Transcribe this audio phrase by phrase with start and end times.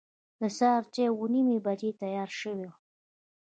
[0.39, 2.73] د سهار چای اوه نیمې بجې تیار شوی و.